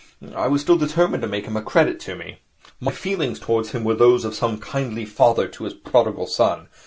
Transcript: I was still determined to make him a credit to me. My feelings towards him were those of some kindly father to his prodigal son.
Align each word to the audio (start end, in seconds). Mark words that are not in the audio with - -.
I 0.35 0.47
was 0.47 0.61
still 0.61 0.79
determined 0.79 1.21
to 1.21 1.27
make 1.29 1.45
him 1.45 1.55
a 1.55 1.61
credit 1.61 1.99
to 1.99 2.15
me. 2.15 2.39
My 2.79 2.91
feelings 2.91 3.39
towards 3.39 3.69
him 3.69 3.83
were 3.83 3.93
those 3.93 4.25
of 4.25 4.33
some 4.33 4.57
kindly 4.57 5.05
father 5.05 5.47
to 5.49 5.63
his 5.65 5.75
prodigal 5.75 6.25
son. 6.25 6.69